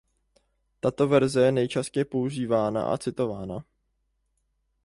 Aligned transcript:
Tato 0.79 1.07
verze 1.07 1.41
je 1.45 1.51
nejčastěji 1.51 2.05
používána 2.05 2.85
a 2.85 2.97
citována. 2.97 3.63